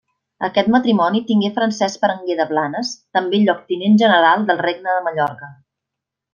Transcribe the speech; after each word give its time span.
Aquest 0.45 0.69
matrimoni 0.75 1.21
tingué 1.27 1.51
Francesc 1.57 2.01
Berenguer 2.05 2.39
de 2.41 2.49
Blanes, 2.53 2.91
també 3.19 3.43
lloctinent 3.45 4.03
general 4.07 4.49
del 4.51 4.65
regne 4.67 4.93
de 4.99 5.09
Mallorca. 5.11 5.55